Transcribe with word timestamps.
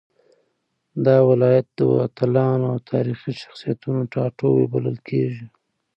دا 1.05 1.17
ولايت 1.29 1.67
د 1.77 1.81
اتلانو 2.05 2.65
او 2.71 2.77
تاريخي 2.91 3.31
شخصيتونو 3.41 4.01
ټاټوبی 4.13 4.65
بلل 4.73 4.97
کېږي. 5.07 5.45